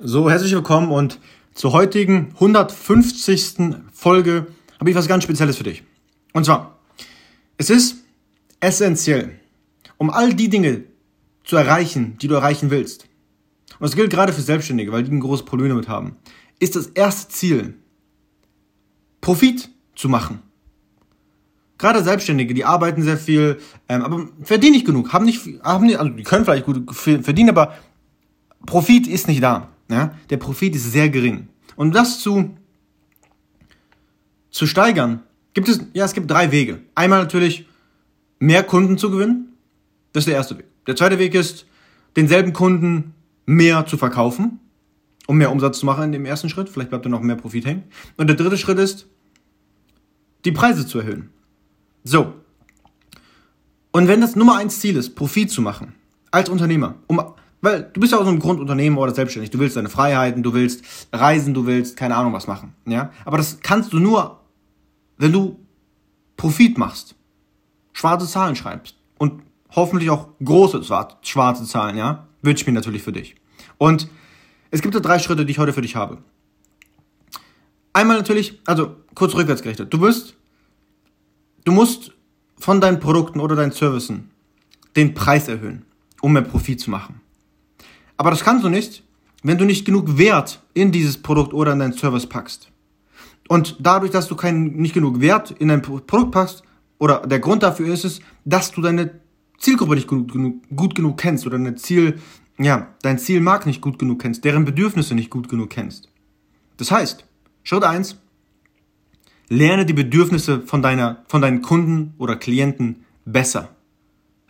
[0.00, 1.18] So, herzlich willkommen und
[1.54, 3.78] zur heutigen 150.
[3.92, 4.46] Folge
[4.78, 5.82] habe ich was ganz Spezielles für dich.
[6.32, 6.78] Und zwar,
[7.56, 7.96] es ist
[8.60, 9.40] essentiell,
[9.96, 10.84] um all die Dinge
[11.42, 13.08] zu erreichen, die du erreichen willst.
[13.80, 16.14] Und das gilt gerade für Selbstständige, weil die ein großes Problem damit haben.
[16.60, 17.74] Ist das erste Ziel,
[19.20, 20.42] Profit zu machen.
[21.76, 23.58] Gerade Selbstständige, die arbeiten sehr viel,
[23.88, 27.50] ähm, aber verdienen nicht genug, haben nicht, haben nicht, also die können vielleicht gut verdienen,
[27.50, 27.74] aber
[28.64, 29.70] Profit ist nicht da.
[29.88, 30.14] Ja?
[30.30, 31.48] Der Profit ist sehr gering.
[31.76, 32.56] Und das zu,
[34.50, 35.22] zu steigern,
[35.54, 36.80] gibt es, ja, es gibt drei Wege.
[36.94, 37.66] Einmal natürlich
[38.38, 39.54] mehr Kunden zu gewinnen.
[40.12, 40.66] Das ist der erste Weg.
[40.86, 41.66] Der zweite Weg ist,
[42.16, 43.14] denselben Kunden
[43.46, 44.60] mehr zu verkaufen,
[45.26, 46.68] um mehr Umsatz zu machen in dem ersten Schritt.
[46.68, 47.84] Vielleicht bleibt da noch mehr Profit hängen.
[48.16, 49.06] Und der dritte Schritt ist,
[50.44, 51.30] die Preise zu erhöhen.
[52.04, 52.34] So.
[53.92, 55.94] Und wenn das Nummer eins Ziel ist, Profit zu machen,
[56.30, 57.20] als Unternehmer, um
[57.60, 59.50] weil du bist ja auch so ein Grundunternehmen oder selbstständig.
[59.50, 62.74] Du willst deine Freiheiten, du willst reisen, du willst keine Ahnung was machen.
[62.86, 63.10] Ja?
[63.24, 64.40] Aber das kannst du nur,
[65.16, 65.58] wenn du
[66.36, 67.16] Profit machst,
[67.92, 69.42] schwarze Zahlen schreibst und
[69.74, 70.82] hoffentlich auch große
[71.22, 72.28] schwarze Zahlen, ja?
[72.42, 73.34] Wünsche ich mir natürlich für dich.
[73.78, 74.08] Und
[74.70, 76.18] es gibt da drei Schritte, die ich heute für dich habe.
[77.92, 79.92] Einmal natürlich, also kurz rückwärts gerichtet.
[79.92, 80.36] Du wirst,
[81.64, 82.12] du musst
[82.56, 84.18] von deinen Produkten oder deinen Services
[84.94, 85.84] den Preis erhöhen,
[86.20, 87.20] um mehr Profit zu machen.
[88.18, 89.04] Aber das kannst du nicht,
[89.42, 92.70] wenn du nicht genug Wert in dieses Produkt oder in deinen Service packst.
[93.48, 96.62] Und dadurch, dass du keinen, nicht genug Wert in dein Produkt packst,
[96.98, 99.20] oder der Grund dafür ist es, dass du deine
[99.58, 102.18] Zielgruppe nicht gut genug, gut genug kennst oder deine Ziel,
[102.58, 106.08] ja, dein Zielmarkt nicht gut genug kennst, deren Bedürfnisse nicht gut genug kennst.
[106.76, 107.24] Das heißt,
[107.62, 108.18] Schritt eins:
[109.48, 113.76] lerne die Bedürfnisse von deiner, von deinen Kunden oder Klienten besser.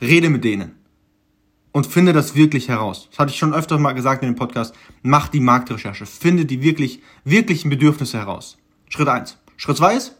[0.00, 0.77] Rede mit denen
[1.72, 3.08] und finde das wirklich heraus.
[3.10, 4.74] Das hatte ich schon öfter mal gesagt in dem Podcast.
[5.02, 6.06] Mach die Marktrecherche.
[6.06, 8.58] Finde die wirklich, wirklichen Bedürfnisse heraus.
[8.88, 9.38] Schritt eins.
[9.56, 10.16] Schritt zwei ist,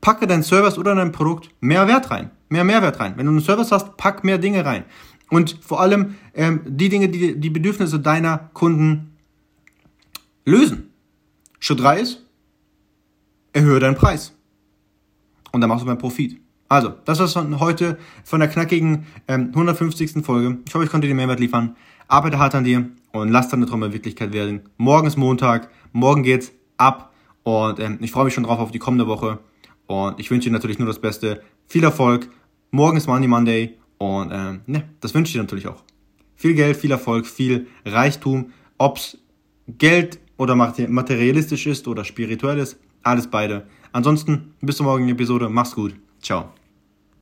[0.00, 2.30] packe dein Service oder dein Produkt mehr Wert rein.
[2.48, 3.14] Mehr Mehrwert rein.
[3.16, 4.84] Wenn du einen Service hast, pack mehr Dinge rein.
[5.30, 9.16] Und vor allem ähm, die Dinge, die die Bedürfnisse deiner Kunden
[10.44, 10.90] lösen.
[11.58, 12.24] Schritt drei ist,
[13.52, 14.32] erhöhe deinen Preis.
[15.52, 16.43] Und dann machst du mehr Profit.
[16.68, 20.24] Also, das war's von heute von der knackigen ähm, 150.
[20.24, 20.58] Folge.
[20.66, 21.76] Ich hoffe, ich konnte dir Mehrwert liefern.
[22.08, 24.62] Arbeite hart an dir und lass deine Träume Wirklichkeit werden.
[24.76, 28.78] Morgen ist Montag, morgen geht's ab und ähm, ich freue mich schon drauf auf die
[28.78, 29.38] kommende Woche
[29.86, 31.42] und ich wünsche dir natürlich nur das Beste.
[31.66, 32.28] Viel Erfolg.
[32.70, 35.82] Morgen ist Money Monday und ähm, ne, das wünsche ich dir natürlich auch.
[36.34, 39.18] Viel Geld, viel Erfolg, viel Reichtum, ob's
[39.68, 43.66] Geld oder materialistisch ist oder spirituell ist, alles beide.
[43.92, 45.48] Ansonsten bis zur morgigen Episode.
[45.48, 45.94] Mach's gut.
[46.24, 46.63] Tchau.